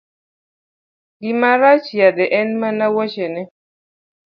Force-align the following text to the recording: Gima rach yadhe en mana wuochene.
Gima 1.21 1.51
rach 1.61 1.87
yadhe 1.99 2.25
en 2.39 2.49
mana 2.61 2.85
wuochene. 2.93 3.41